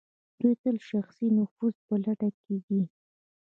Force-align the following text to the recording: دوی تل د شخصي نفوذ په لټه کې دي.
دوی 0.39 0.53
تل 0.61 0.75
د 0.81 0.85
شخصي 0.89 1.27
نفوذ 1.37 1.75
په 1.87 1.93
لټه 2.03 2.29
کې 2.41 2.55
دي. 2.67 2.81